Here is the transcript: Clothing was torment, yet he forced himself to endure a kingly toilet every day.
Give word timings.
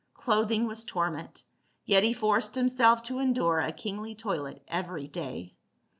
Clothing 0.15 0.65
was 0.65 0.83
torment, 0.83 1.43
yet 1.85 2.01
he 2.03 2.11
forced 2.11 2.55
himself 2.55 3.03
to 3.03 3.19
endure 3.19 3.59
a 3.59 3.71
kingly 3.71 4.15
toilet 4.15 4.63
every 4.67 5.07
day. 5.07 5.53